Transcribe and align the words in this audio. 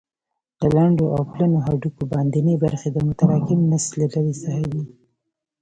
د 0.59 0.61
لنډو 0.75 1.05
او 1.15 1.21
پلنو 1.31 1.57
هډوکو 1.65 2.03
باندنۍ 2.11 2.55
برخې 2.65 2.89
د 2.91 2.97
متراکم 3.07 3.59
نسج 3.71 3.91
له 3.99 4.05
ډلې 4.13 4.33
څخه 4.43 4.63
دي. 4.71 4.83